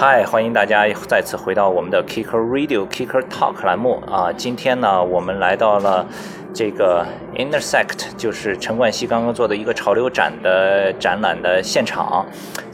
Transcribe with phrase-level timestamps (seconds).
[0.00, 4.32] 嗨，欢迎大家再次回到我们的 Kicker Radio Kicker Talk 栏目啊！
[4.32, 6.06] 今天呢，我们来到了
[6.54, 7.06] 这个
[7.36, 12.24] Intersect，就是陈冠希刚刚做的一个潮流展的展览的现场。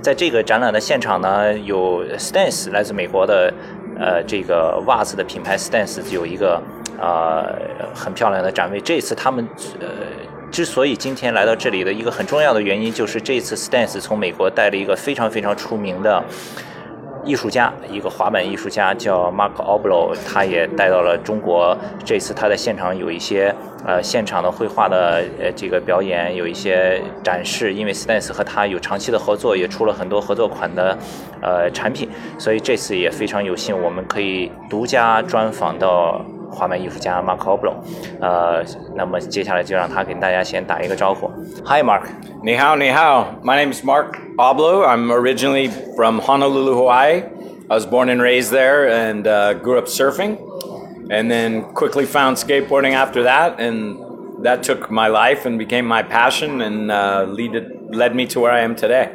[0.00, 3.52] 在这个展览的现场呢，有 Stance 来自美国的
[3.98, 6.62] 呃这个袜子的品牌 Stance 有一个
[7.00, 7.52] 呃
[7.92, 8.80] 很漂亮的展位。
[8.80, 9.48] 这次他们
[9.80, 9.88] 呃。
[10.48, 16.22] 之所以今天来到这里的一个很重要的原因，就是这次 Stance 从美国带了一个非常非常出名的
[17.26, 21.76] 艺术家，一个滑板艺术家叫 Mark Oblo，他也带到了中国。
[22.04, 23.52] 这次他在现场有一些
[23.84, 27.74] 呃现场的绘画的呃这个表演，有一些展示。
[27.74, 30.96] 因为 Stance 和他有长期的合作，也出了很多合作款的
[31.42, 36.24] 呃产品，所以这次也非常有幸，我们可以独家专访到。
[36.56, 41.28] 画面艺术家 Mark o b l o n 呃，那么接下来就让他给大家先打一个招呼。
[41.66, 42.04] Hi Mark。
[42.42, 43.34] 你好，你好。
[43.44, 44.82] My name is Mark Oblow.
[44.86, 47.24] I'm originally from Honolulu, Hawaii.
[47.68, 50.38] I was born and raised there and uh, grew up surfing
[51.10, 53.98] and then quickly found skateboarding after that and
[54.42, 57.52] that took my life and became my passion and uh, lead,
[57.90, 59.10] led me to where I am today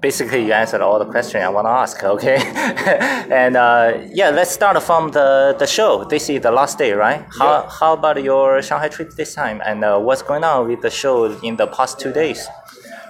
[0.00, 2.02] basically you answered all the questions I want to ask.
[2.02, 2.36] Okay,
[3.30, 6.04] and uh, yeah, let's start from the, the show.
[6.04, 7.24] This is the last day, right?
[7.38, 7.70] How yeah.
[7.70, 9.60] how about your Shanghai trip this time?
[9.64, 12.46] And uh, what's going on with the show in the past two days?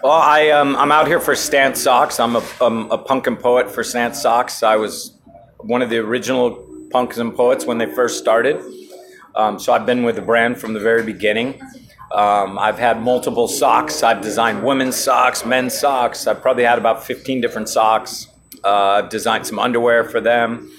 [0.02, 2.18] Well, I um, I'm out here for Stance Socks.
[2.18, 4.62] I'm a, um, a punk and poet for Stance Socks.
[4.62, 5.12] I was
[5.58, 8.60] one of the original punks and poets when they first started.
[9.34, 11.60] Um, so I've been with the brand from the very beginning.
[12.12, 14.02] Um, I've had multiple socks.
[14.02, 16.26] I've designed women's socks, men's socks.
[16.26, 18.26] I've probably had about 15 different socks.
[18.64, 20.72] Uh, I've designed some underwear for them.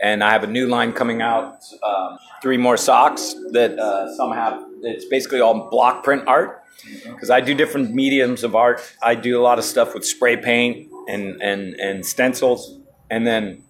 [0.00, 4.30] And I have a new line coming out, um, three more socks that uh, some
[4.32, 6.62] have, it's basically all block print art.
[7.04, 8.80] Because I do different mediums of art.
[9.02, 12.78] I do a lot of stuff with spray paint and, and, and stencils.
[13.10, 13.64] And then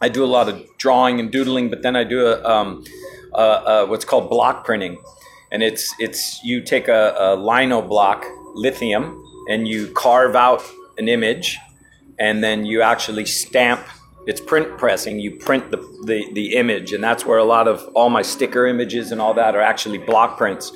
[0.00, 2.84] I do a lot of drawing and doodling, but then I do a, um,
[3.34, 4.98] a, a what's called block printing
[5.50, 10.62] and it's it's you take a, a lino block lithium and you carve out
[10.98, 11.58] an image
[12.18, 13.86] and then you actually stamp
[14.26, 16.92] it's print pressing you print the, the, the image.
[16.92, 19.96] And that's where a lot of all my sticker images and all that are actually
[19.96, 20.70] block prints.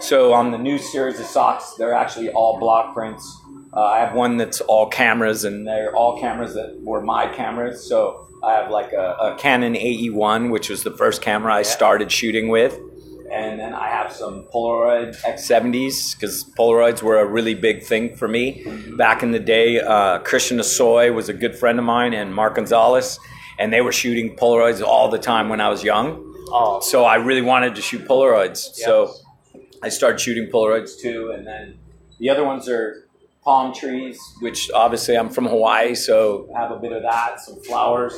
[0.00, 3.38] So on the new series of socks they're actually all block prints.
[3.74, 7.82] Uh, i have one that's all cameras and they're all cameras that were my cameras.
[7.88, 12.10] So i have like a, a canon ae1 which was the first camera i started
[12.10, 12.78] shooting with
[13.32, 18.28] and then I have some Polaroid X70s because Polaroids were a really big thing for
[18.28, 18.64] me
[18.98, 19.80] back in the day.
[19.80, 23.18] Uh, Christian Hosoi was a good friend of mine, and Mark Gonzalez,
[23.58, 26.22] and they were shooting Polaroids all the time when I was young.
[26.48, 26.80] Oh.
[26.80, 28.68] So I really wanted to shoot Polaroids.
[28.76, 28.84] Yes.
[28.84, 29.14] So
[29.82, 31.78] I started shooting Polaroids too, and then
[32.18, 33.08] the other ones are
[33.42, 37.62] palm trees, which obviously I'm from Hawaii, so I have a bit of that, some
[37.62, 38.14] flowers.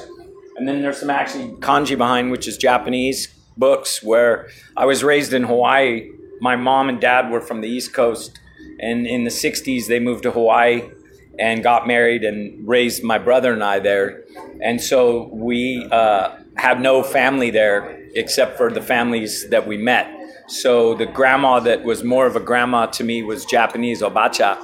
[0.57, 5.33] And then there's some actually kanji behind, which is Japanese books where I was raised
[5.33, 6.11] in Hawaii.
[6.41, 8.41] My mom and dad were from the East Coast,
[8.81, 10.91] and in the 60s, they moved to Hawaii
[11.39, 14.25] and got married and raised my brother and I there.
[14.63, 20.11] And so we uh, have no family there except for the families that we met.
[20.47, 24.59] So the grandma that was more of a grandma to me was Japanese, Obacha.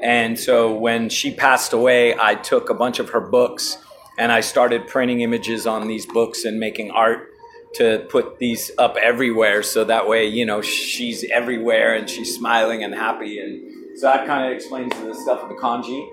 [0.00, 3.78] And so when she passed away, I took a bunch of her books
[4.18, 7.32] and I started printing images on these books and making art
[7.76, 12.82] to put these up everywhere so that way you know she's everywhere and she's smiling
[12.82, 13.38] and happy.
[13.38, 16.08] And so that kind of explains the stuff of the kanji.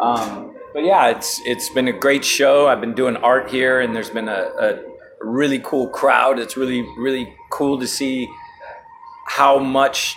[0.00, 2.68] Um, but yeah it's it's been a great show.
[2.68, 4.78] I've been doing art here and there's been a, a
[5.20, 6.38] really cool crowd.
[6.38, 8.28] It's really really cool to see
[9.26, 10.16] how much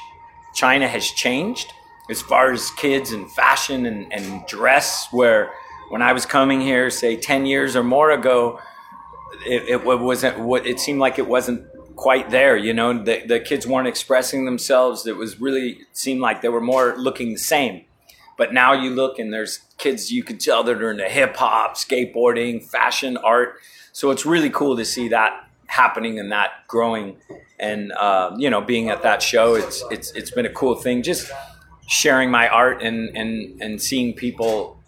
[0.53, 1.73] china has changed
[2.09, 5.51] as far as kids and fashion and, and dress where
[5.89, 8.59] when i was coming here say 10 years or more ago
[9.45, 12.55] it, it wasn't what it seemed like it wasn't quite there.
[12.55, 15.05] You know, the, the kids weren't expressing themselves.
[15.05, 17.83] It was really it seemed like they were more looking the same.
[18.37, 21.75] But now you look and there's kids you could tell that are into hip hop,
[21.75, 23.59] skateboarding, fashion, art.
[23.91, 27.17] So it's really cool to see that happening and that growing.
[27.59, 31.03] And uh, you know, being at that show, it's it's it's been a cool thing.
[31.03, 31.29] Just
[31.87, 34.79] sharing my art and and and seeing people,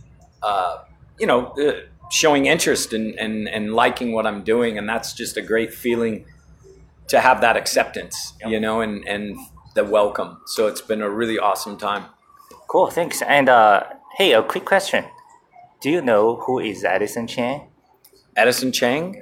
[0.41, 0.77] uh,
[1.19, 1.47] you know.
[1.47, 5.41] Uh, showing interest and in, and and liking what I'm doing, and that's just a
[5.41, 6.25] great feeling
[7.07, 8.49] to have that acceptance, yep.
[8.51, 9.37] you know, and and
[9.73, 10.41] the welcome.
[10.45, 12.05] So it's been a really awesome time.
[12.67, 13.21] Cool, thanks.
[13.21, 13.83] And uh,
[14.17, 15.05] hey, a quick question:
[15.81, 17.61] Do you know who is Edison Chen?
[18.35, 19.15] Edison Chen?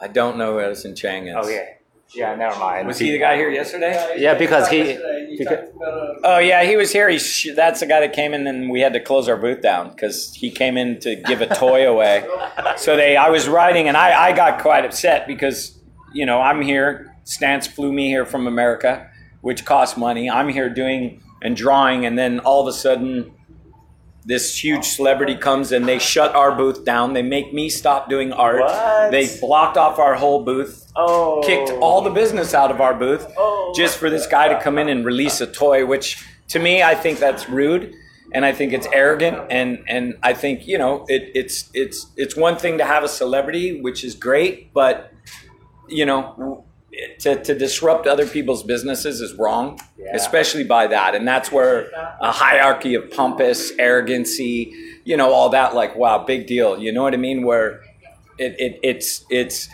[0.00, 1.36] I don't know who Edison Chen is.
[1.36, 1.78] Okay.
[2.14, 2.86] Yeah, never mind.
[2.86, 4.16] Was he the guy here yesterday?
[4.18, 4.92] Yeah, because he.
[4.92, 7.08] You Because, talked about, Oh yeah, he was here.
[7.08, 9.60] He sh- that's the guy that came in, and we had to close our booth
[9.62, 12.24] down because he came in to give a toy away.
[12.76, 15.78] So they, I was riding, and I, I got quite upset because
[16.12, 17.14] you know I'm here.
[17.24, 20.30] Stance flew me here from America, which costs money.
[20.30, 23.33] I'm here doing and drawing, and then all of a sudden,
[24.24, 27.12] this huge celebrity comes and they shut our booth down.
[27.12, 28.60] They make me stop doing art.
[28.60, 29.10] What?
[29.10, 31.42] They blocked off our whole booth oh.
[31.44, 33.72] kicked all the business out of our booth Oh.
[33.76, 36.94] just for this guy to come in and release a toy which to me i
[36.94, 37.94] think that's rude
[38.32, 42.36] and i think it's arrogant and and i think you know it, it's it's it's
[42.36, 45.12] one thing to have a celebrity which is great but
[45.88, 46.63] you know
[47.20, 50.12] to, to disrupt other people's businesses is wrong Yeah.
[50.14, 54.72] especially by that and that's where a hierarchy of pompous arrogancy
[55.04, 57.80] you know all that like wow big deal you know what i mean where
[58.38, 59.68] it, it it's it's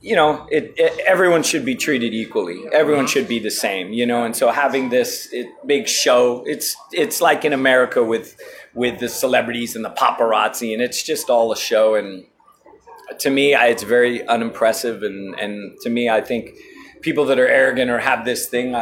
[0.00, 2.62] you know, it, it, everyone should be treated equally.
[2.72, 4.22] Everyone should be the same, you know.
[4.22, 8.36] And so having this it, big show, it's it's like in America with
[8.74, 11.96] with the celebrities and the paparazzi, and it's just all a show.
[11.96, 12.26] And
[13.18, 15.02] to me, I, it's very unimpressive.
[15.02, 16.50] And and to me, I think
[17.00, 18.80] people that are arrogant or have this thing, I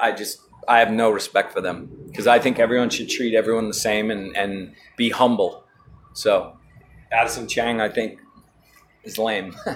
[0.00, 3.34] I, I just I have no respect for them because I think everyone should treat
[3.34, 5.64] everyone the same and and be humble.
[6.14, 6.56] So
[7.12, 8.18] Addison Chang, I think,
[9.04, 9.52] is lame.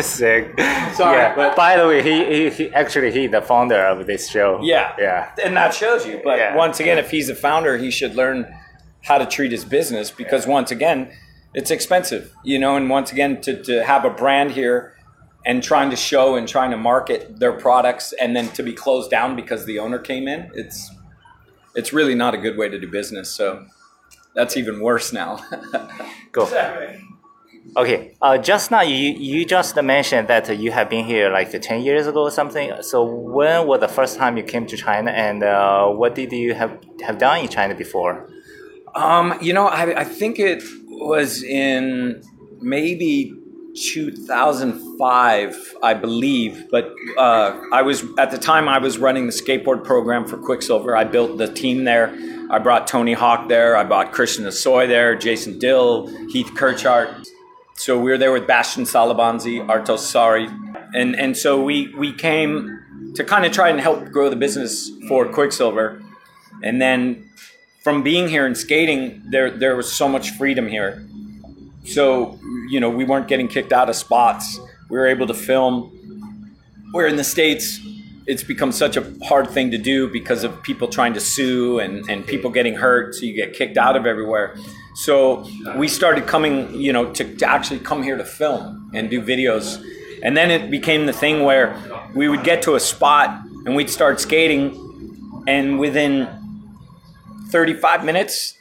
[0.00, 0.54] Sick.
[0.94, 1.34] Sorry, yeah.
[1.34, 4.60] but- by the way, he, he, he actually he the founder of this show.
[4.62, 4.94] Yeah.
[4.98, 5.30] Yeah.
[5.42, 6.20] And that shows you.
[6.22, 6.54] But Yeah.
[6.56, 8.46] once again, if he's a founder, he should learn
[9.02, 11.10] how to treat his business because once again,
[11.54, 14.96] it's expensive, you know, and once again to, to have a brand here
[15.46, 19.10] and trying to show and trying to market their products and then to be closed
[19.10, 20.90] down because the owner came in, it's
[21.74, 23.30] it's really not a good way to do business.
[23.30, 23.66] So
[24.34, 25.38] that's even worse now.
[26.32, 26.46] Go.
[27.76, 28.14] Okay.
[28.20, 32.06] Uh, just now you you just mentioned that you have been here like ten years
[32.06, 32.72] ago or something.
[32.80, 36.54] So when was the first time you came to China, and uh, what did you
[36.54, 38.28] have have done in China before?
[38.94, 40.62] Um, you know, I, I think it
[41.00, 42.22] was in
[42.60, 43.34] maybe
[43.76, 46.66] 2005, I believe.
[46.70, 50.96] But uh, I was at the time I was running the skateboard program for Quiksilver.
[50.96, 52.14] I built the team there.
[52.50, 53.76] I brought Tony Hawk there.
[53.76, 57.26] I brought Christian Hosoi there, Jason Dill, Heath Kirchart.
[57.74, 60.48] So we were there with Bastian Salabanzi, Arto Saari,
[60.94, 64.90] and and so we we came to kind of try and help grow the business
[65.08, 66.02] for Quiksilver,
[66.62, 67.28] and then
[67.86, 71.06] from being here and skating, there there was so much freedom here.
[71.84, 72.36] So
[72.68, 74.58] you know we weren't getting kicked out of spots.
[74.90, 75.74] We were able to film.
[76.90, 77.78] Where in the states,
[78.26, 82.10] it's become such a hard thing to do because of people trying to sue and,
[82.10, 84.56] and people getting hurt, so you get kicked out of everywhere.
[84.96, 85.46] So
[85.76, 89.80] we started coming, you know, to, to actually come here to film and do videos.
[90.24, 91.78] And then it became the thing where
[92.16, 93.28] we would get to a spot
[93.64, 94.64] and we'd start skating,
[95.46, 96.35] and within
[97.50, 98.54] 35 minutes,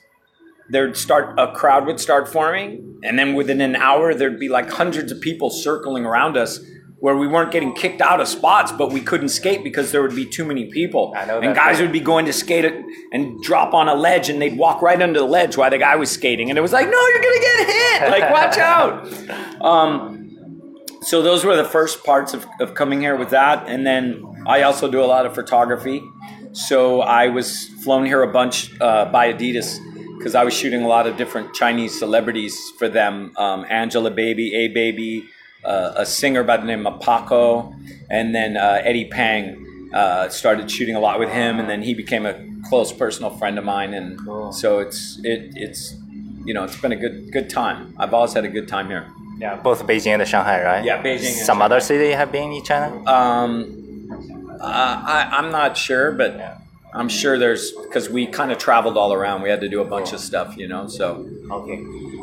[0.70, 4.70] there'd start a crowd would start forming, and then within an hour, there'd be like
[4.70, 6.60] hundreds of people circling around us.
[7.00, 10.16] Where we weren't getting kicked out of spots, but we couldn't skate because there would
[10.16, 11.14] be too many people.
[11.16, 14.30] I know and guys would be going to skate it and drop on a ledge,
[14.30, 16.72] and they'd walk right under the ledge while the guy was skating, and it was
[16.72, 18.10] like, "No, you're gonna get hit!
[18.10, 20.26] Like, watch out!" Um,
[21.06, 24.64] so those were the first parts of, of coming here with that and then i
[24.64, 26.02] also do a lot of photography
[26.56, 29.78] so i was flown here a bunch uh, by adidas
[30.18, 34.68] because i was shooting a lot of different chinese celebrities for them um, Angelababy a
[34.70, 35.26] baby
[35.66, 37.74] uh, a singer by the name of Pakho
[38.10, 41.94] and then uh, Eddie Peng uh, started shooting a lot with him and then he
[41.96, 42.36] became a
[42.70, 44.52] close personal friend of mine and Cool.
[44.54, 45.96] so it's it, it's
[46.46, 49.06] you know it's been a good good time i've always had a good time here
[49.40, 50.84] Yeah, both Beijing and Shanghai, right?
[50.86, 52.88] Yeah, Beijing and Some other city have been in China?
[53.06, 53.52] Um,
[54.62, 56.40] uh, I, I'm not sure, but
[56.94, 59.42] I'm sure there's because we kind of traveled all around.
[59.42, 60.88] We had to do a bunch of stuff, you know.
[60.88, 61.78] So Okay,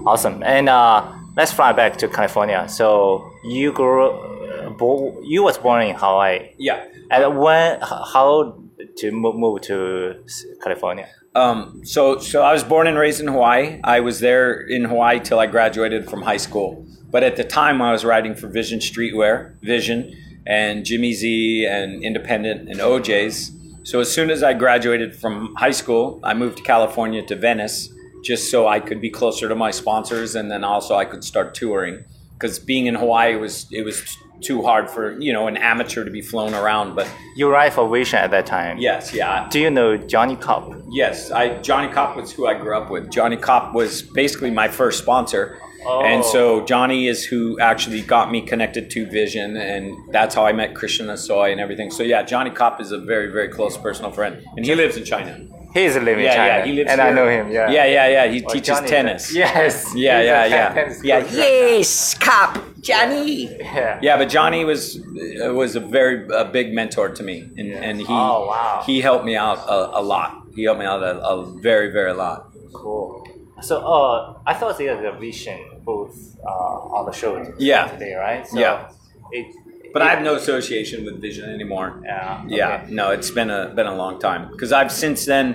[0.06, 0.42] awesome.
[0.42, 2.68] And uh, let's fly back to California.
[2.68, 6.50] So you grew, uh, bo- you was born in Hawaii.
[6.58, 8.58] yeah, And when, how
[8.96, 10.24] to move, move to
[10.62, 11.08] California?
[11.34, 13.80] um, so so I was born and raised in Hawaii.
[13.84, 16.84] I was there in Hawaii till I graduated from high school.
[17.10, 20.14] But at the time, I was writing for Vision Streetwear, Vision,
[20.46, 23.52] and Jimmy Z, and Independent, and OJ's.
[23.84, 27.88] So as soon as I graduated from high school, I moved to California to Venice,
[28.24, 31.54] just so I could be closer to my sponsors, and then also I could start
[31.54, 32.04] touring.
[32.34, 36.10] Because being in Hawaii was it was too hard for you know an amateur to
[36.10, 36.94] be flown around.
[36.96, 38.78] But You write for Vision at that time.
[38.78, 40.82] yes, yeah, Do you know Johnny Cobb?
[40.90, 43.10] Yes, I Johnny Kopp was who I grew up with.
[43.10, 45.58] Johnny Kopp was basically my first sponsor.
[45.86, 46.32] And Oh.
[46.34, 50.74] so Johnny is who actually got me connected to Vision, and that's how I met
[50.74, 51.90] Christian Hosoi and everything.
[51.90, 55.04] So yeah, Johnny Kopp is a very, very close personal friend, and he lives in
[55.04, 55.38] China.
[55.74, 57.50] He's living Yeah, in China, yeah, he lives and I know him.
[57.50, 58.26] Yeah, yeah, yeah, yeah.
[58.30, 59.34] He Oh, teaches Johnny- tennis.
[59.42, 59.92] Yes.
[59.96, 61.20] Yeah, he's yeah, ten- yeah, yeah.
[61.22, 61.32] coach.
[61.32, 63.44] Yes, Kopp, Johnny.
[63.58, 63.98] Yeah.
[64.02, 67.98] Yeah, but Johnny was uh, was a very a big mentor to me, and, and
[68.00, 68.82] he Oh, wow.
[68.86, 70.30] he helped me out a, a lot.
[70.54, 72.52] He helped me out a, a very very lot.
[72.74, 73.26] Cool.
[73.62, 76.48] So, uh, I thought there's a vision booth uh,
[76.96, 77.86] on the show Yeah.
[77.88, 78.46] today, right?
[78.46, 78.88] So Yeah.
[79.32, 79.46] It,
[79.92, 82.00] But I have no association with Vision anymore.
[82.04, 82.42] yeah.
[82.48, 85.46] Yeah, no, it's been a been a long time because I've since then,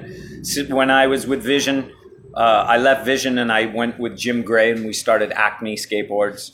[0.69, 1.77] when I was with Vision,
[2.35, 6.51] uh, I left Vision and I went with Jim Gray and we started Acme Skateboards,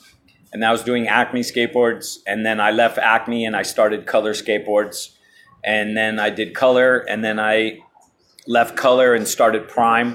[0.53, 4.33] and I was doing Acme Skateboards, and then I left Acme and I started Color
[4.33, 4.97] Skateboards,
[5.75, 7.79] and then I did Color, and then I
[8.47, 10.09] left Color and started Prime,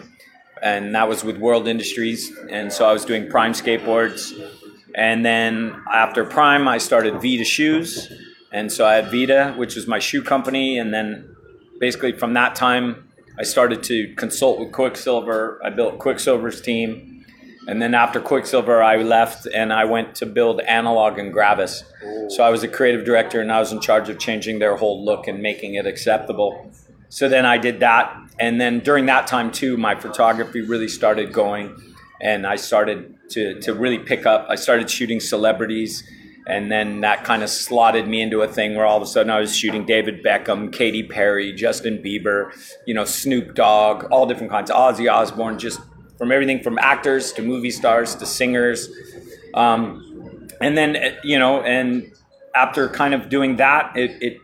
[0.63, 4.33] and that was with World Industries, and so I was doing Prime Skateboards.
[4.95, 8.11] And then after Prime, I started Vita Shoes.
[8.51, 10.79] And so I had Vita, which was my shoe company.
[10.79, 11.37] And then
[11.79, 15.61] basically from that time, I started to consult with Quiksilver.
[15.65, 17.25] I built Quiksilver's team.
[17.69, 21.85] And then after Quiksilver, I left and I went to build Analog and Gravis.
[22.31, 25.05] So I was a creative director and I was in charge of changing their whole
[25.05, 26.73] look and making it acceptable.
[27.11, 28.17] So then I did that.
[28.41, 31.77] And then during that time, too, my photography really started going
[32.21, 34.47] and I started to, to really pick up.
[34.49, 36.03] I started shooting celebrities,
[36.47, 39.31] and then that kind of slotted me into a thing where all of a sudden
[39.31, 42.51] I was shooting David Beckham, Katy Perry, Justin Bieber,
[42.87, 45.81] you know, Snoop Dogg, all different kinds, Ozzy Osbourne, just
[46.17, 48.89] from everything from actors to movie stars to singers.
[49.55, 52.11] Um, and then, uh, you know, and
[52.55, 54.39] after kind of doing that, it, it,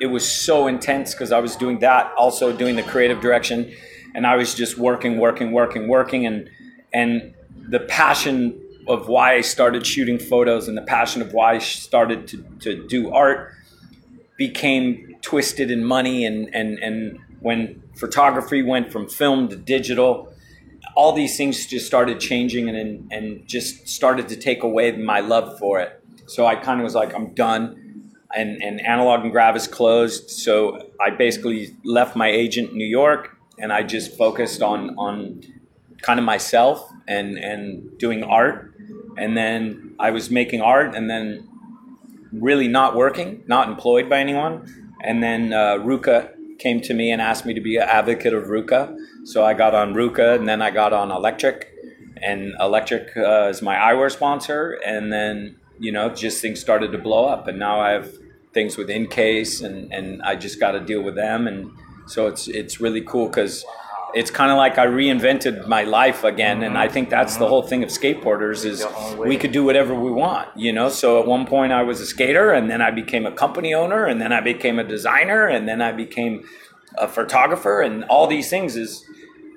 [0.00, 3.72] it, was so intense because I was doing that, also doing the creative direction,
[4.14, 6.50] and I was just working, working, working, working, and
[6.92, 7.34] and
[7.68, 12.26] the passion of why I started shooting photos and the passion of why I started
[12.28, 13.54] to, to do art
[14.36, 20.32] became twisted in money and, and, and when photography went from film to digital
[20.96, 25.58] all these things just started changing and, and just started to take away my love
[25.58, 26.02] for it.
[26.26, 27.79] So i kind of was like i'm done
[28.34, 30.30] and, and analog and Gravis closed.
[30.30, 35.42] So i basically left my agent in new york and i just focused on on
[36.02, 38.74] kind of myself and and doing art.
[39.16, 41.48] And then i was making art and then
[42.32, 44.66] really not working not employed by anyone.
[45.02, 48.44] And then uh, RVCA came to me and asked me to be an advocate of
[48.44, 48.94] RVCA.
[49.24, 51.66] So i got on RVCA and then i got on electric.
[52.22, 54.78] And electric uh, is my eyewear sponsor.
[54.86, 57.48] And then you know just things started to blow up.
[57.48, 58.19] And now i have
[58.52, 61.70] things with Incase and and i just got to deal with them and
[62.06, 63.64] so it's it's really cool because
[64.14, 67.62] it's kind of like I reinvented my life again, and I think that's the whole
[67.62, 68.84] thing of skateboarders is
[69.16, 70.88] we could do whatever we want, you know.
[70.88, 74.06] So at one point I was a skater, and then I became a company owner,
[74.06, 76.44] and then I became a designer, and then I became
[76.98, 79.04] a photographer, and all these things is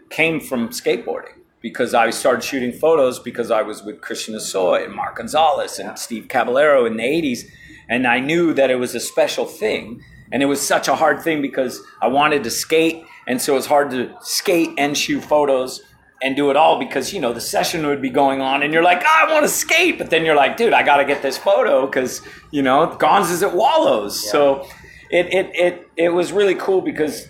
[0.09, 4.93] came from skateboarding because I started shooting photos because I was with Christian Hosoi and
[4.93, 7.49] Mark Gonzalez and Steve Caballero in the 80s.
[7.89, 10.03] And I knew that it was a special thing.
[10.31, 13.03] And it was such a hard thing because I wanted to skate.
[13.27, 15.81] And so it was hard to skate and shoot photos
[16.23, 18.83] and do it all because, you know, the session would be going on and you're
[18.83, 19.97] like, "Ah, I want to skate.
[19.97, 22.21] But then you're like, dude, I got to get this photo because,
[22.51, 24.29] you know, Gonz is at Wallows.
[24.29, 24.67] So
[25.11, 27.27] it, it, it, it was really cool because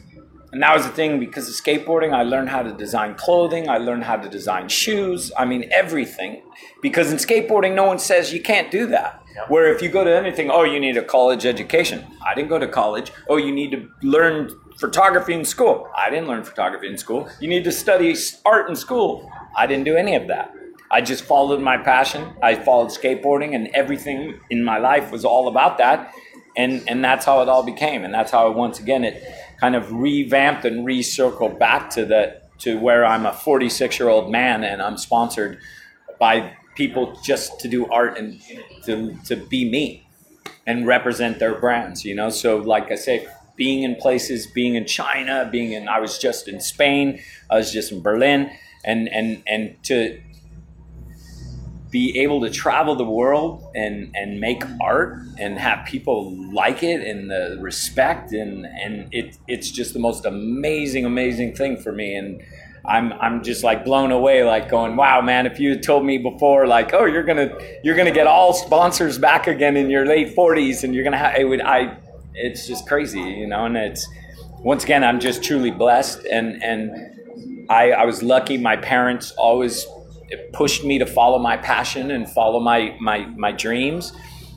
[0.54, 3.80] and that was the thing because of skateboarding, I learned how to design clothing, I
[3.80, 6.44] learned how to design shoes, I mean, everything.
[6.80, 9.24] Because in skateboarding, no one says you can't do that.
[9.48, 12.06] Where if you go to anything, oh, you need a college education.
[12.24, 13.12] I didn't go to college.
[13.28, 15.90] Oh, you need to learn photography in school.
[15.98, 17.28] I didn't learn photography in school.
[17.40, 19.28] You need to study art in school.
[19.58, 20.54] I didn't do any of that.
[20.92, 22.32] I just followed my passion.
[22.44, 26.14] I followed skateboarding, and everything in my life was all about that.
[26.56, 28.06] And, and that's how it all became.
[28.06, 29.24] And that's how, once again, it
[29.64, 34.30] kind of revamped and recircled back to the to where I'm a 46 year old
[34.30, 35.58] man and I'm sponsored
[36.20, 38.42] by people just to do art and
[38.84, 40.06] to, to be me
[40.68, 42.30] and represent their brands, you know?
[42.30, 46.50] So, like I say, being in places, being in China, being in, I was just
[46.50, 48.52] in Spain, I was just in Berlin,
[48.84, 50.20] and, and, and to
[51.94, 57.08] be able to travel the world and, and make art and have people like it
[57.08, 62.16] and the respect and, and it, it's just the most amazing, amazing thing for me.
[62.16, 62.42] And
[62.84, 66.18] I'm, I'm just like blown away, like going, wow, man, if you had told me
[66.18, 70.34] before, like, oh, you're to, you're to get all sponsors back again in your late
[70.34, 71.96] forties and you're to have, it would, I,
[72.34, 74.10] it's just crazy, you know, and it's,
[74.62, 76.26] once again, I'm just truly blessed.
[76.26, 78.58] And, and I, I was lucky.
[78.58, 79.86] My parents always
[80.30, 84.14] it pushed me to follow my passion and follow my my my dreams,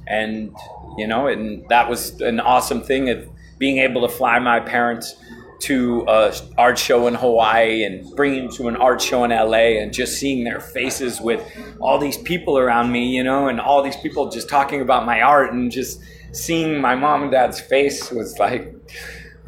[0.07, 0.55] and
[0.97, 5.17] you know, and that was an awesome thing of being able to fly my parents
[5.59, 9.81] to a art show in Hawaii and bringing them to an art show in LA
[9.81, 11.43] and just seeing their faces with
[11.81, 15.23] all these people around me, you know, and all these people just talking about my
[15.23, 18.75] art and just seeing my mom and dad's face was like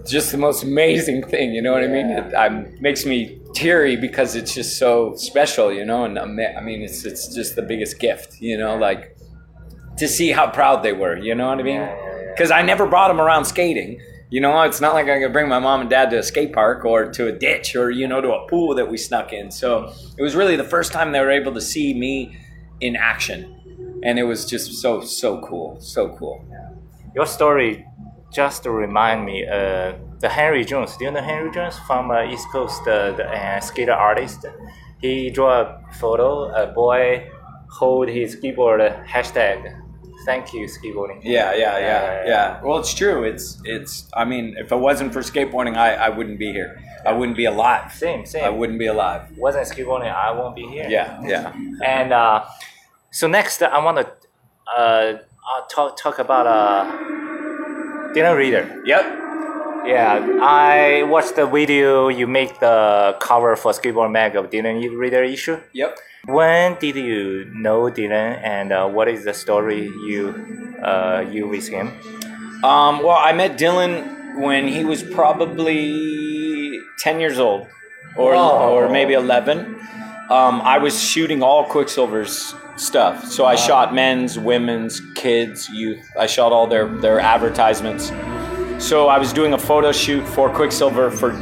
[0.07, 2.07] just the most amazing thing, you know what I mean?
[2.07, 6.83] It um, makes me teary because it's just so special, you know, and I mean,
[6.83, 9.17] it's, it's just the biggest gift, you know, like
[9.97, 11.89] to see how proud they were, you know what I mean?
[12.31, 14.01] Because I never brought them around skating.
[14.31, 16.53] You know, it's not like I could bring my mom and dad to a skate
[16.53, 19.51] park or to a ditch or, you know, to a pool that we snuck in.
[19.51, 22.37] So it was really the first time they were able to see me
[22.81, 23.55] in action.
[24.05, 25.81] And it was just so, so cool.
[25.81, 26.45] So cool.
[27.15, 27.87] Your story
[28.33, 30.97] just to remind me uh, the Henry Jones.
[30.97, 34.47] Do you know Henry Jones from uh, East Coast, uh, the uh, skater artist?
[35.01, 37.31] He drew a photo, a boy
[37.71, 39.77] hold his keyboard hashtag
[40.29, 41.21] thank you skateboarding.
[41.23, 42.63] Yeah, yeah, yeah, yeah.
[42.63, 43.25] Well, it's true.
[43.25, 44.09] It's it's.
[44.15, 46.71] I mean, if it wasn't for skateboarding, I, I wouldn't be here.
[47.07, 47.93] I wouldn't be alive.
[47.93, 48.45] Same, same.
[48.45, 49.23] I wouldn't be alive.
[49.37, 50.87] Wasn't skateboarding, I won't be here.
[50.89, 51.53] Yeah, yeah.
[51.97, 52.45] And uh,
[53.11, 54.07] so next, I want to
[54.77, 55.19] uh,
[55.71, 56.85] talk talk about uh,
[58.15, 58.65] Dylan Rieder.
[58.85, 59.05] Yep.
[59.87, 65.25] Yeah, I watched the video you make the cover for Skateboard Mag of Dylan Rieder
[65.25, 65.59] issue.
[65.73, 65.99] Yep.
[66.27, 70.35] When did you know Dylan, and uh, what is the story you
[70.83, 71.89] uh, you with him?
[72.65, 77.69] Um, well, I met Dylan when he was probably ten years old,
[78.17, 78.75] or Whoa.
[78.75, 79.77] or maybe eleven.
[80.31, 86.07] Um, I was shooting all Quiksilver's stuff, so I shot men's, women's, kids, youth.
[86.19, 88.13] I shot all their their advertisements.
[88.79, 91.33] So I was doing a photo shoot for Quiksilver for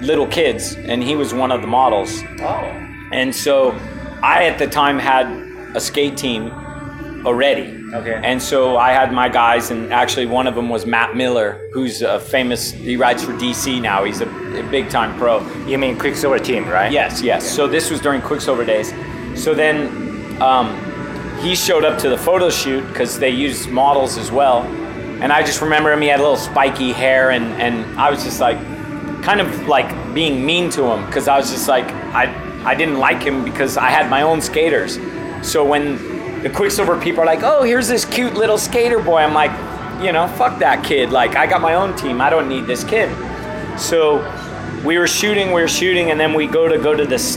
[0.00, 2.22] little kids, and he was one of the models.
[2.40, 2.60] Oh.
[3.12, 3.70] And so
[4.22, 5.26] I at the time had
[5.76, 6.50] a skate team
[7.24, 7.83] already.
[7.94, 8.20] Okay.
[8.24, 12.02] And so I had my guys, and actually one of them was Matt Miller, who's
[12.02, 12.72] a famous.
[12.72, 14.02] He rides for DC now.
[14.02, 15.46] He's a, a big time pro.
[15.64, 16.90] You mean Quiksilver team, right?
[16.90, 17.48] Yes, yes.
[17.48, 18.92] So this was during Quiksilver days.
[19.40, 20.76] So then um,
[21.40, 24.62] he showed up to the photo shoot because they use models as well.
[25.22, 26.02] And I just remember him.
[26.02, 28.58] He had a little spiky hair, and and I was just like,
[29.22, 32.24] kind of like being mean to him because I was just like I
[32.64, 34.98] I didn't like him because I had my own skaters.
[35.42, 36.13] So when
[36.44, 39.50] the Quiksilver people are like, oh, here's this cute little skater boy, I'm like,
[40.02, 41.08] you know, fuck that kid.
[41.10, 42.20] Like I got my own team.
[42.20, 43.08] I don't need this kid.
[43.78, 44.18] So
[44.84, 47.36] we were shooting, we were shooting, and then we go to go to this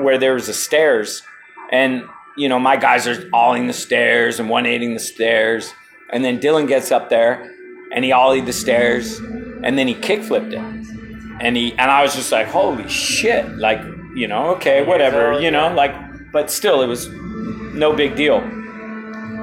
[0.00, 1.22] where there was the stairs,
[1.70, 2.02] and
[2.36, 5.72] you know my guys are olling the stairs and 180 the stairs,
[6.12, 7.54] and then Dylan gets up there,
[7.94, 12.16] and he ollied the stairs, and then he kickflipped it, and he and I was
[12.16, 13.80] just like, holy shit, like
[14.16, 18.40] you know, okay, whatever, you know, like, but still, it was no big deal.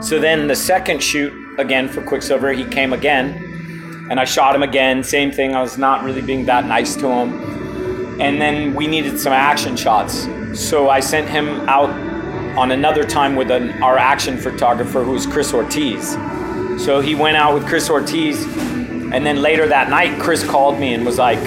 [0.05, 4.61] So then the second shoot again for Quiksilver, he came again, and I shot him
[4.61, 5.03] again.
[5.03, 5.55] Same thing.
[5.55, 8.21] I was not really being that nice to him.
[8.21, 11.89] And then we needed some action shots, so I sent him out
[12.55, 16.11] on another time with an, our action photographer, who's Chris Ortiz.
[16.85, 20.93] So he went out with Chris Ortiz, and then later that night, Chris called me
[20.93, 21.39] and was like,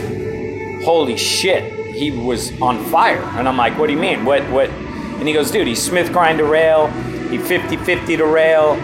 [0.83, 4.25] "Holy shit!" He was on fire, and I'm like, "What do you mean?
[4.25, 4.43] What?
[4.51, 6.93] What?" And he goes, "Dude, he Smith grind to rail,
[7.31, 8.77] he 50-50 to rail,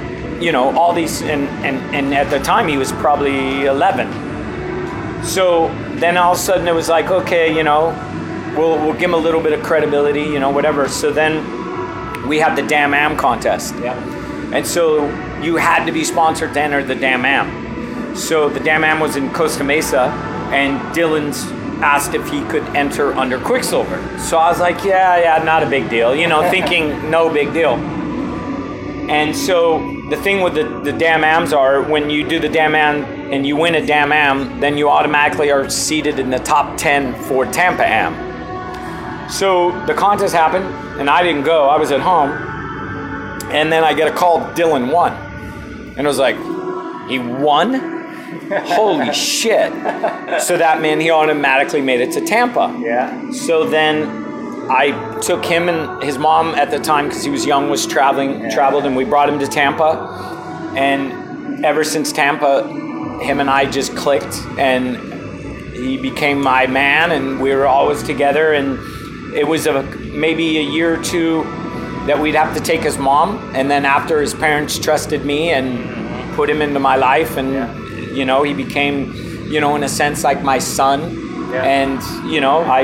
[0.42, 5.24] you know, all these." And and and at the time, he was probably 11.
[5.24, 7.88] So then all of a sudden, it was like, okay, you know,
[8.56, 10.88] we'll we'll give him a little bit of credibility, you know, whatever.
[10.88, 13.74] So then we had the Damn Am contest.
[13.76, 13.94] Yeah.
[14.52, 15.06] And so
[15.42, 18.16] you had to be sponsored to enter the Damn Am.
[18.16, 20.10] So the Damn Am was in Costa Mesa,
[20.52, 21.50] and Dylan's
[21.82, 24.18] asked if he could enter under Quiksilver.
[24.18, 27.52] So I was like, yeah, yeah, not a big deal, you know, thinking no big
[27.52, 27.76] deal.
[29.10, 29.78] And so
[30.10, 33.46] the thing with the, the Damn Ams are when you do the Damn Am and
[33.46, 37.44] you win a Damn Am, then you automatically are seated in the top 10 for
[37.46, 39.30] Tampa Am.
[39.30, 40.66] So the contest happened,
[41.00, 41.68] and I didn't go.
[41.68, 42.30] I was at home,
[43.50, 44.40] and then I get a call.
[44.52, 45.12] Dylan won,
[45.96, 46.36] and I was like,
[47.08, 47.74] "He won?
[48.66, 49.72] Holy shit!"
[50.42, 52.78] So that meant he automatically made it to Tampa.
[52.80, 53.30] Yeah.
[53.32, 54.23] So then
[54.70, 58.50] I took him and his mom at the time because he was young was traveling
[58.50, 60.72] traveled and we brought him to Tampa.
[60.76, 62.66] And ever since Tampa
[63.22, 64.96] him and I just clicked and
[65.74, 68.52] he became my man and we were always together.
[68.52, 68.78] And
[69.34, 71.42] it was a maybe a year or two
[72.06, 76.34] that we'd have to take his mom and then after his parents trusted me and
[76.34, 79.12] put him into my life and you know he became
[79.50, 81.23] you know in a sense like my son
[81.62, 82.82] And you know, I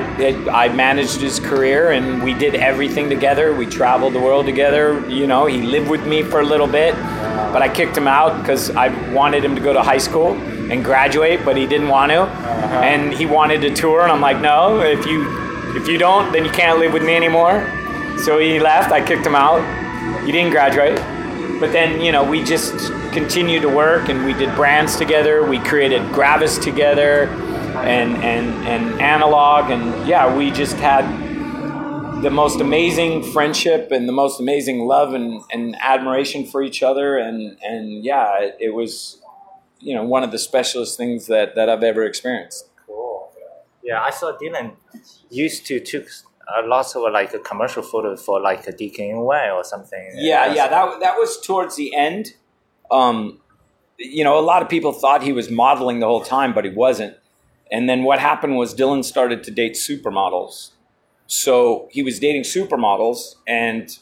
[0.50, 3.54] I managed his career, and we did everything together.
[3.54, 5.04] We traveled the world together.
[5.08, 8.40] You know, he lived with me for a little bit, but I kicked him out
[8.40, 10.34] because I wanted him to go to high school
[10.70, 12.80] and graduate, but he didn't want to, uh-huh.
[12.80, 15.26] and he wanted to tour, and I'm like, no, if you
[15.76, 17.66] if you don't, then you can't live with me anymore.
[18.18, 18.92] So he left.
[18.92, 19.60] I kicked him out.
[20.24, 20.98] He didn't graduate.
[21.60, 25.46] But then, you know, we just continued to work and we did brands together.
[25.46, 27.28] We created Gravis together
[27.76, 29.70] and, and, and Analog.
[29.70, 31.04] And yeah, we just had
[32.22, 37.16] the most amazing friendship and the most amazing love and, and admiration for each other.
[37.16, 39.22] And, and yeah, it, it was,
[39.78, 42.68] you know, one of the specialist things that, that I've ever experienced.
[42.86, 43.32] Cool.
[43.82, 44.76] Yeah, I saw Dylan
[45.30, 46.06] used to took
[46.50, 50.10] uh, lots of like a commercial photo for like a DKNY or something.
[50.14, 52.34] Yeah, yeah, that that was towards the end.
[52.90, 53.40] Um,
[53.98, 56.70] you know, a lot of people thought he was modeling the whole time, but he
[56.70, 57.16] wasn't.
[57.72, 60.70] And then what happened was Dylan started to date supermodels.
[61.26, 63.96] So he was dating supermodels, and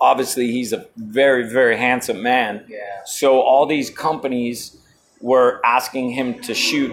[0.00, 2.64] obviously he's a very, very handsome man.
[2.68, 2.78] Yeah.
[3.04, 4.76] So all these companies
[5.20, 6.92] were asking him to shoot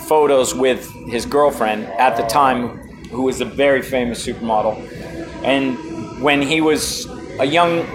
[0.00, 4.76] photos with his girlfriend at the time, who was a very famous supermodel.
[5.42, 5.78] And
[6.22, 7.06] when he was
[7.40, 7.86] a young,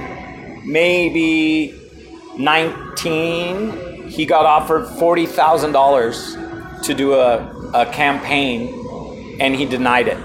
[0.66, 1.80] maybe
[2.38, 6.41] 19, he got offered $40,000
[6.84, 10.18] to do a, a campaign, and he denied it.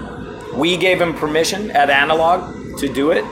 [0.55, 3.23] We gave him permission at Analog to do it,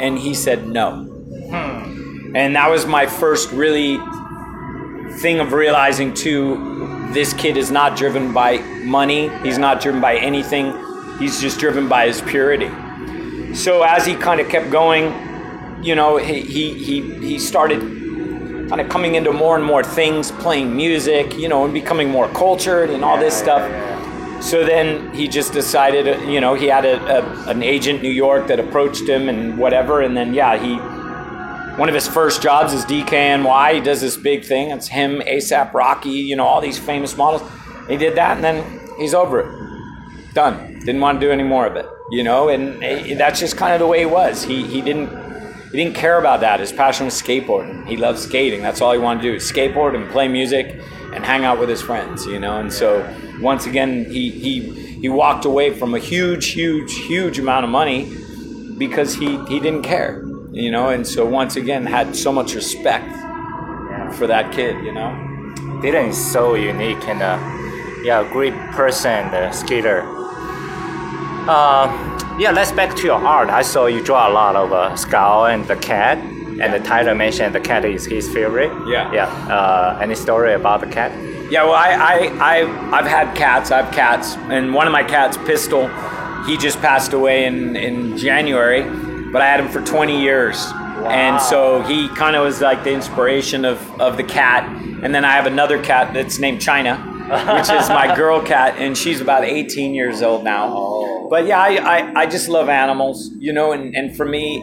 [0.00, 1.04] and he said no.
[1.50, 2.36] Hmm.
[2.36, 3.98] And that was my first really
[5.20, 10.16] thing of realizing too this kid is not driven by money he's not driven by
[10.16, 10.72] anything
[11.18, 12.70] he's just driven by his purity
[13.52, 15.12] so as he kind of kept going
[15.82, 17.99] you know he he he, he started
[18.70, 22.28] kind of coming into more and more things playing music you know and becoming more
[22.28, 23.62] cultured and all this stuff
[24.40, 28.10] so then he just decided you know he had a, a, an agent in new
[28.10, 30.78] york that approached him and whatever and then yeah he
[31.80, 33.74] one of his first jobs is DKNY.
[33.74, 34.70] He does this big thing.
[34.70, 37.48] It's him, ASAP Rocky, you know, all these famous models.
[37.88, 40.34] He did that, and then he's over it.
[40.34, 40.80] Done.
[40.80, 42.50] Didn't want to do any more of it, you know.
[42.50, 44.42] And eh, that's just kind of the way he was.
[44.42, 45.08] He he didn't
[45.70, 46.60] he didn't care about that.
[46.60, 47.86] His passion was skateboarding.
[47.86, 48.62] He loved skating.
[48.62, 50.80] That's all he wanted to do: skateboard and play music
[51.14, 52.58] and hang out with his friends, you know.
[52.58, 53.08] And so
[53.40, 58.12] once again, he he he walked away from a huge, huge, huge amount of money
[58.78, 63.08] because he he didn't care you know and so once again had so much respect
[64.16, 65.10] for that kid you know
[65.80, 67.38] Dylan is so unique and uh,
[68.04, 70.02] yeah, great person, uh, skater.
[71.48, 72.09] Uh,
[72.40, 73.50] yeah, let's back to your art.
[73.50, 77.14] I saw you draw a lot of uh, skull and the cat, and the Tyler
[77.14, 78.72] mentioned the cat is his favorite.
[78.88, 79.12] Yeah.
[79.12, 79.26] Yeah.
[79.26, 81.12] Uh, any story about the cat?
[81.50, 85.02] yeah well I, I i i've had cats i have cats and one of my
[85.02, 85.88] cats pistol
[86.46, 88.82] he just passed away in in january
[89.32, 90.64] but i had him for 20 years
[91.06, 94.64] and so he kind of was like the inspiration of of the cat
[95.02, 96.96] and then i have another cat that's named china
[97.56, 100.68] which is my girl cat and she's about 18 years old now
[101.30, 104.60] but yeah I, I i just love animals you know and and for me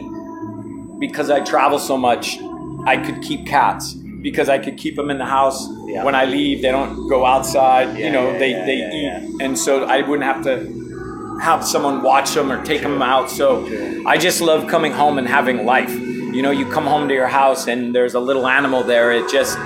[0.98, 2.38] because I travel so much,
[2.84, 5.68] I could keep cats because I could keep them in the house.
[5.86, 6.04] Yeah.
[6.04, 7.96] When I leave, they don't go outside.
[7.98, 11.64] you know, yeah, they, yeah, they yeah, eat, and so I wouldn't have to have
[11.64, 13.30] someone watch them or take them out.
[13.30, 13.64] So
[14.06, 15.90] I just love coming home and having life.
[15.90, 19.12] You know, you come home to your house and there's a little animal there.
[19.12, 19.56] It just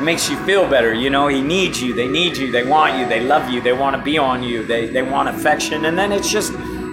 [0.00, 0.92] makes you feel better.
[0.92, 1.94] You know, he needs you.
[1.94, 2.50] They need you.
[2.50, 3.06] They want you.
[3.06, 3.60] They love you.
[3.60, 4.64] They want to be on you.
[4.64, 6.52] They they want affection, and then it's just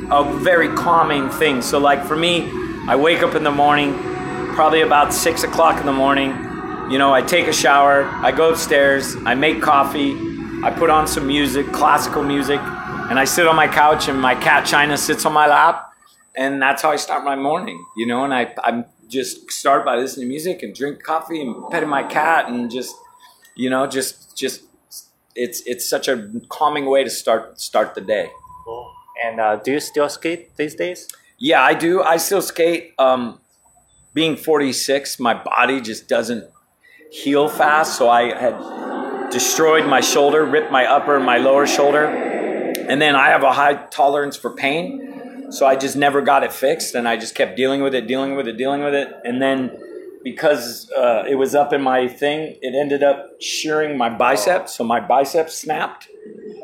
[0.09, 1.61] a very calming thing.
[1.61, 2.49] So like for me,
[2.87, 3.93] I wake up in the morning,
[4.55, 6.29] probably about six o'clock in the morning.
[6.89, 10.15] You know, I take a shower, I go upstairs, I make coffee,
[10.63, 14.35] I put on some music, classical music, and I sit on my couch and my
[14.35, 15.91] cat China sits on my lap,
[16.35, 17.85] and that's how I start my morning.
[17.97, 21.69] You know, and I I just start by listening to music and drink coffee and
[21.69, 22.95] petting my cat and just
[23.55, 24.63] you know just just
[25.35, 28.29] it's it's such a calming way to start start the day.
[28.65, 28.91] Cool.
[29.23, 31.07] And uh, do you still skate these days?
[31.37, 32.01] Yeah, I do.
[32.01, 32.93] I still skate.
[32.97, 33.39] Um,
[34.13, 36.45] being 46, my body just doesn't
[37.11, 37.97] heal fast.
[37.97, 42.05] So I had destroyed my shoulder, ripped my upper and my lower shoulder.
[42.05, 45.06] And then I have a high tolerance for pain.
[45.49, 46.95] So I just never got it fixed.
[46.95, 49.13] And I just kept dealing with it, dealing with it, dealing with it.
[49.23, 49.71] And then
[50.23, 54.67] because uh, it was up in my thing, it ended up shearing my bicep.
[54.67, 56.07] So my bicep snapped.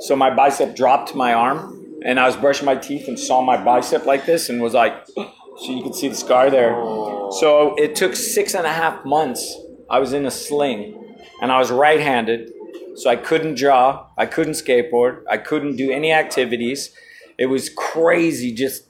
[0.01, 1.79] So my bicep dropped my arm.
[2.05, 5.07] And I was brushing my teeth and saw my bicep like this and was like,
[5.15, 5.25] so
[5.69, 6.73] you can see the scar there.
[7.31, 9.57] So it took six and a half months.
[9.89, 12.51] I was in a sling and I was right handed.
[12.95, 16.93] So I couldn't draw, I couldn't skateboard, I couldn't do any activities.
[17.37, 18.85] It was crazy just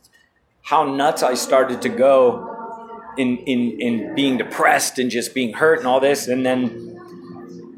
[0.64, 2.50] how nuts I started to go
[3.18, 6.28] in in in being depressed and just being hurt and all this.
[6.28, 7.00] And then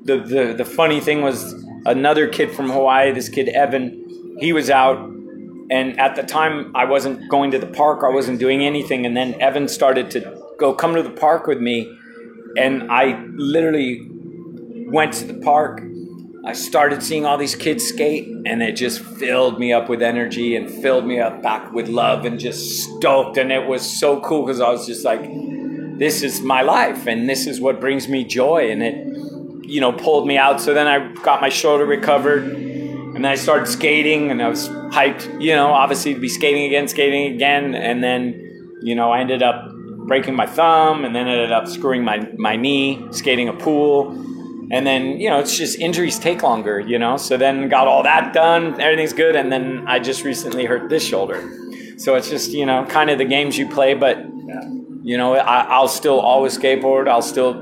[0.04, 1.54] the the the funny thing was
[1.86, 4.98] another kid from Hawaii, this kid Evan, he was out
[5.70, 9.16] and at the time I wasn't going to the park, I wasn't doing anything and
[9.16, 11.92] then Evan started to go come to the park with me
[12.58, 14.08] and I literally
[14.88, 15.82] went to the park.
[16.46, 20.56] I started seeing all these kids skate, and it just filled me up with energy
[20.56, 23.38] and filled me up back with love and just stoked.
[23.38, 25.24] And it was so cool because I was just like,
[25.98, 28.70] this is my life, and this is what brings me joy.
[28.70, 28.96] And it,
[29.68, 30.62] you know, pulled me out.
[30.62, 34.70] So then I got my shoulder recovered, and then I started skating, and I was
[34.70, 37.74] hyped, you know, obviously to be skating again, skating again.
[37.74, 39.72] And then, you know, I ended up
[40.06, 44.16] breaking my thumb and then ended up screwing my, my knee skating a pool
[44.76, 48.04] and then you know it's just injuries take longer you know so then got all
[48.04, 51.40] that done everything's good and then i just recently hurt this shoulder
[51.98, 54.18] so it's just you know kind of the games you play but
[55.02, 57.54] you know I, i'll still always skateboard i'll still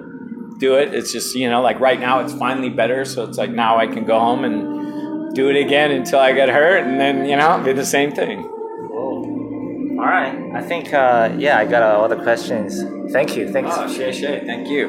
[0.58, 3.52] do it it's just you know like right now it's finally better so it's like
[3.52, 7.26] now i can go home and do it again until i get hurt and then
[7.26, 8.50] you know do the same thing
[10.04, 10.36] All right.
[10.54, 12.84] I think, uh, yeah, I got all the questions.
[13.14, 13.50] Thank you.
[13.54, 13.72] Thanks.
[13.74, 14.84] oh shay shay thank you